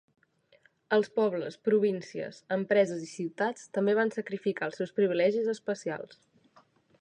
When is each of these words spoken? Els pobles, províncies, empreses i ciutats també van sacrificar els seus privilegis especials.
Els 0.95 1.09
pobles, 1.17 1.57
províncies, 1.67 2.39
empreses 2.57 3.03
i 3.09 3.11
ciutats 3.11 3.69
també 3.79 3.95
van 4.01 4.13
sacrificar 4.17 4.71
els 4.71 4.81
seus 4.83 4.95
privilegis 5.01 5.53
especials. 5.55 6.19